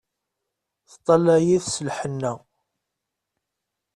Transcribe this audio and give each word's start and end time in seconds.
Teṭṭalay-it 0.89 1.65
s 1.73 1.75
lhenna. 1.87 2.33